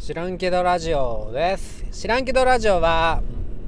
[0.00, 1.84] 知らんけどラジオです。
[1.92, 3.22] 知らんけどラジオは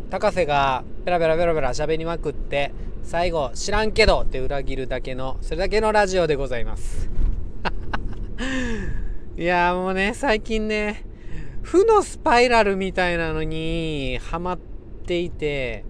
[0.09, 2.73] 高瀬がペラペラペラペラ喋りまくって
[3.03, 7.11] 最後知らんけどって裏切るだけのそれだけのラジオでございます。
[9.37, 11.05] いやもうね最近ね
[11.61, 14.59] 負のスパイラルみたいなのにハマっ
[15.07, 15.85] ていて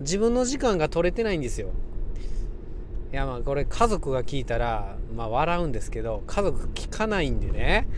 [0.00, 1.70] 自分の時間が取れてないんですよ。
[3.12, 7.88] いやまあこれ家族が聞いたらまあ笑うんですけど家族聞かないんでね。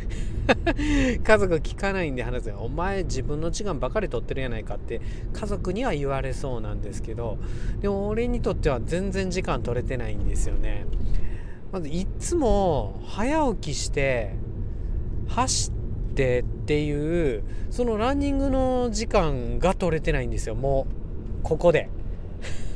[1.22, 5.02] 家族聞かないんで話すお前自分の時間ばかり取ってるやないかって
[5.34, 7.36] 家族には言われそうなんですけど
[7.80, 10.86] でも俺にとっては全然時間取れてないんですよね。
[11.70, 14.34] まずいつも早起きして
[15.28, 20.54] 走ってっていうそのランニングの時間が取れてないんですよ。
[20.54, 20.86] も
[21.40, 21.90] うここで。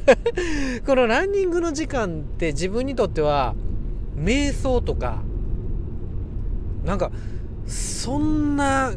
[0.87, 3.55] このランニングの時間って自分にとっては
[4.17, 5.23] 瞑想とか
[6.85, 7.13] なんか
[7.67, 8.93] そんな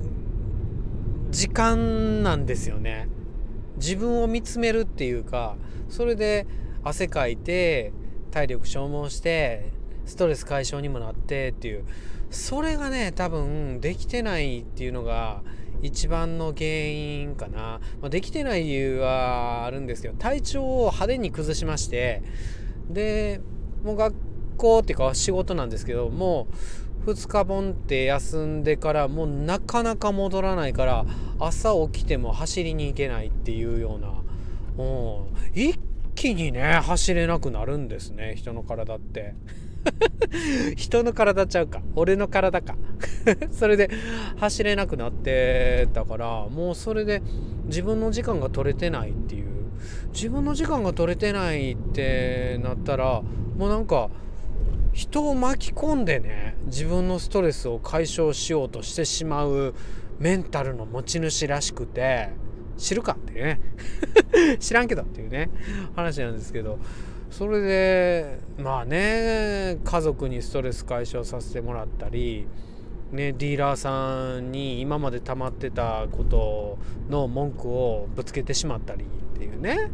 [1.30, 3.08] 時間なんですよね。
[3.78, 5.58] 自分を見つめるっていうか
[5.89, 6.48] それで
[6.83, 7.92] 汗かいて
[8.31, 9.72] 体力消耗して
[10.06, 11.83] ストレス解消にもなってっていう
[12.30, 15.42] それがね多分できてないっていうのが
[15.81, 22.23] 一番の原因かな、まあ、できてない理由はあるんですけど体調を派手に崩しまして
[22.90, 23.42] で
[23.84, 24.16] もう学
[24.58, 26.48] 校っていうか仕事なんですけども
[27.06, 31.06] う2日本って休んでからもうなかなか戻らないから
[31.40, 34.14] 朝起きても走りに行けないっていうような
[34.76, 35.80] もう一
[36.16, 39.36] 気にね走れなくなるんですね人の体って。
[40.75, 41.81] 人の体ちゃうか。
[41.95, 42.75] 俺の体か。
[43.52, 43.89] それで
[44.38, 47.22] 走れなくなってたからもうそれで
[47.66, 49.45] 自分の時間が取れてないっていう。
[50.14, 53.22] 自分の時間が取れてないってなったら
[53.58, 54.09] もうなんか
[54.94, 59.73] 人を巻き込んでね自分のストレスを解消しようとしてしまう
[60.20, 62.30] メンタルの持ち主らしくて
[62.77, 63.59] 知るかっていうね。
[64.59, 65.49] 知らんけどっていうね。
[65.95, 66.80] 話なんですけど。
[67.30, 72.47] それでまあね家族にストレス解消させてもらったり
[73.11, 76.77] ね、ディーラーさんに今まで溜まってたこと
[77.09, 79.91] の文句をぶつけてしまったりっていうね。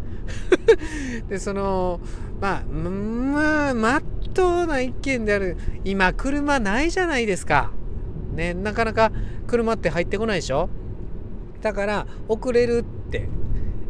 [1.29, 1.99] でその
[2.39, 4.03] まあまあまっ
[4.33, 7.71] とうな一件である今車ないじゃないですか。
[8.33, 9.11] ねなかなか
[9.45, 10.69] 車って入ってこないでしょ。
[11.61, 13.29] だから遅れるって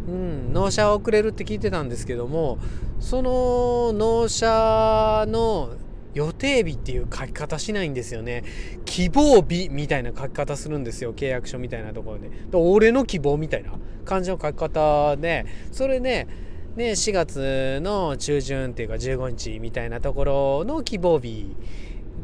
[0.07, 2.57] うん、納車遅れるって聞いてたんですけども
[2.99, 5.75] その納車の
[6.13, 8.43] 予定日っていう書き方しないんですよね。
[8.85, 12.29] 希望日みたいな書き方するんですよ契約書みたいなところで。
[12.51, 13.71] 俺の希望みたいな
[14.03, 16.27] 感じの書き方でそれで、
[16.75, 21.55] ね、4月の中旬っていうか15日みたいなところの希望日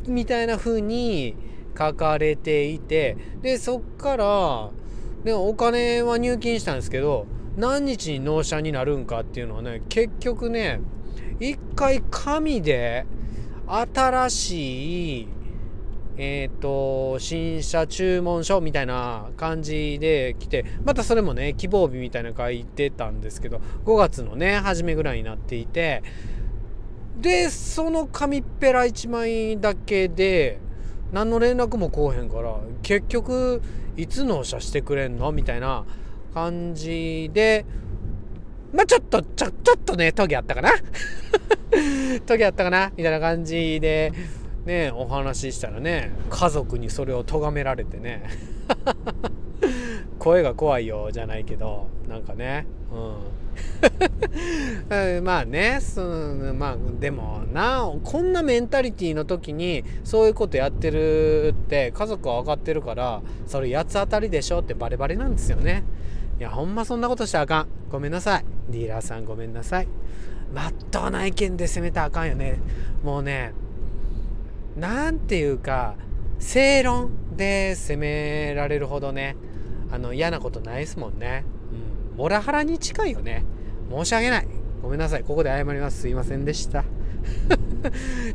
[0.06, 1.36] みたいな風に
[1.78, 4.70] 書かれていてでそっから
[5.24, 7.26] でお金は入金したんですけど
[7.58, 10.80] 何日に納車になるんかっていうのはね結局ね
[11.40, 13.06] 一回紙で
[13.68, 15.28] 新しい
[16.18, 26.04] えっ、ー、と新車注文書みたいな感じで来てまたそれもね希望日みたいな書いてたんですけど5月のね初めぐらいになっていて
[27.20, 30.60] でその紙っぺら1枚だけで
[31.12, 33.62] 何の連絡も来おへんから結局
[33.96, 35.32] いつ納車してくれんの？
[35.32, 35.86] みたいな
[36.38, 37.66] 感じで、
[38.72, 40.70] まあちょっと、ちょ、ちょっとね、トゲあったかな？
[42.28, 42.92] トゲあったかな？
[42.96, 44.14] みたいな感じで、
[44.66, 48.24] ね、お話ししたらね、家族にそれを咎められてね、
[50.20, 53.38] 声が怖いよ、じゃないけど、なんかね、うん。
[55.24, 65.84] まあね、そのまあでもなこんなメンタリティーの時にそういうことやってるって家族は分かってるからそれ八つ当たりでしょってバレバレなんですよね。
[66.40, 67.68] いやほんまそんなことしたらあかん。
[67.90, 68.46] ごめんなさい。
[68.70, 69.88] ディーラーさんごめんなさい。
[70.54, 72.60] まっとうな意見で攻めたらあかんよね。
[73.04, 73.54] もうね
[74.76, 75.96] なんていうか
[76.40, 79.36] 正論で攻められるほどね
[79.92, 81.44] あの嫌なことないですもんね。
[82.14, 82.18] うん。
[82.18, 83.44] モラハラに近いよね。
[83.90, 84.48] 申し訳ない。
[84.82, 85.24] ごめんなさい。
[85.24, 86.02] ここで謝ります。
[86.02, 86.84] すいませんでした。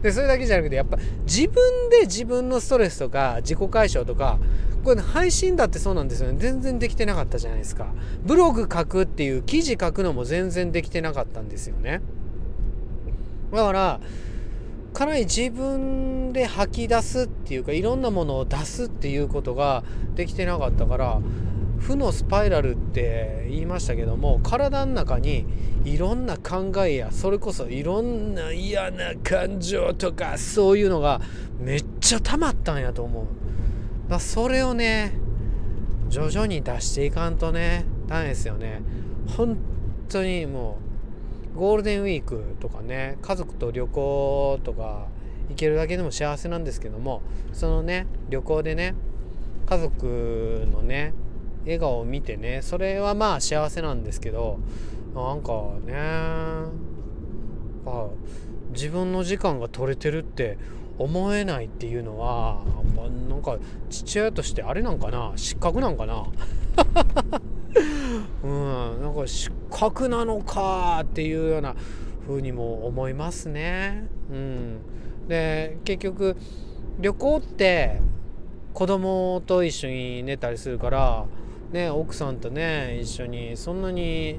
[0.03, 4.39] でそれだけじゃなくてやっぱ自分で自分のストレスとか自己解消とか
[4.85, 6.39] これ、配信だってそうなんですよね。
[6.39, 7.87] 全然できてなかったじゃないですか。
[8.25, 12.01] ブログ書くっていう記事書くのも全然できてなかったんですよね。
[13.53, 14.01] だから
[14.93, 19.85] かなり自分で吐き出すっていうかいろんなものを出すっていうことが
[20.15, 21.21] できてなかったから
[21.83, 25.45] 負のスパイラルって言いましたけども体の中に
[25.85, 31.21] いろんな考えやそれこそいろんな嫌な感情とかそういうのが
[31.59, 33.27] めっちゃ溜まったんやと思う。
[34.09, 35.13] だそれをね
[36.09, 38.83] 徐々に出していかんとねダメですよね。
[39.37, 39.57] 本
[40.09, 40.79] 当にも
[41.55, 45.09] うゴールデンウィークとかね家族と旅行とか
[45.49, 48.95] 行けるだけでも幸せなんですけどもそのね旅行でね
[49.67, 51.15] 家族のね
[51.65, 54.59] 笑顔を見てねそれはまあ幸せなんですけど
[55.15, 55.53] なんか
[55.85, 55.95] ね
[57.87, 58.09] あ
[58.73, 60.59] 自分の時間が取れてるって
[60.99, 62.63] 思えないっていうのは、
[63.29, 63.59] なんか
[63.91, 66.27] 父親としてあれなんかな失格なんかな
[68.45, 71.75] うんなんか失格なのかっていうような
[72.27, 74.07] 風にも思いますね。
[74.31, 74.79] うん、
[75.29, 76.37] で結局
[77.01, 78.01] 旅行って
[78.75, 81.25] 子供と一緒に寝たりするから
[81.73, 84.39] ね奥さんとね一緒にそんなに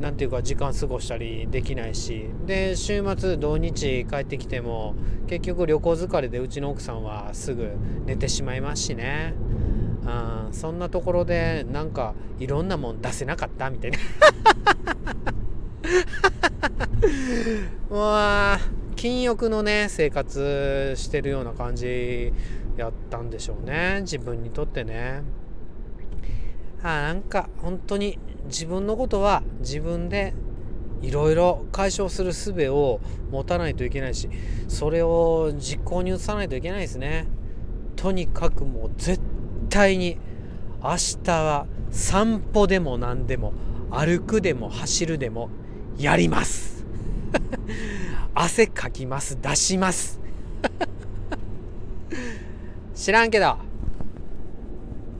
[0.00, 4.94] 何ていうか時間過ごしたりできないしで週末土日帰ってきても
[5.26, 7.70] 結局旅行疲れでうちの奥さんはすぐ
[8.04, 9.34] 寝てしまいますしね、
[10.46, 13.98] うん、そんなところでなんかいろんなもん出せなかったみたいな。
[17.90, 18.14] も
[18.56, 22.32] う禁欲のね生活してるような感じ
[22.76, 24.00] やったんでしょうね。
[24.00, 25.22] 自分にとってね。
[26.84, 30.34] あなんか本当に自分のことは自分で
[31.00, 33.00] いろいろ解消する術を
[33.30, 34.28] 持たないといけないし
[34.68, 37.26] それを実行に移さないといけないですね。
[37.96, 39.20] とにかくもう絶
[39.70, 40.18] 対に
[40.82, 43.54] 明日は散歩でも何でも
[43.90, 45.48] 歩くでも走るでも
[45.96, 46.84] やります。
[48.34, 49.38] 汗かきます。
[49.40, 50.20] 出します。
[52.94, 53.56] 知らんけど。